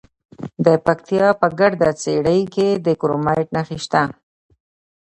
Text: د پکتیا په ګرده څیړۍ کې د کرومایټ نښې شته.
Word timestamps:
د 0.65 0.67
پکتیا 0.85 1.27
په 1.41 1.47
ګرده 1.59 1.89
څیړۍ 2.01 2.41
کې 2.53 2.67
د 2.85 2.87
کرومایټ 3.01 3.47
نښې 3.55 3.77
شته. 3.85 4.01